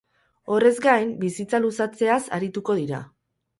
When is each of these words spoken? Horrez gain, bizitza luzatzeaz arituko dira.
Horrez 0.55 0.73
gain, 0.85 1.11
bizitza 1.25 1.61
luzatzeaz 1.67 2.19
arituko 2.41 2.81
dira. 2.83 3.07